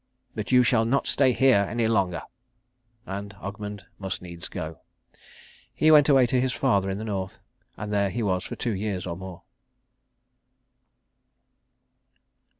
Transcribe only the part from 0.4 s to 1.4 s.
you shall not stay